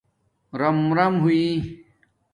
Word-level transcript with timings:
رِم 0.59 0.79
رِم 0.97 1.13
ہوئ 1.23 1.43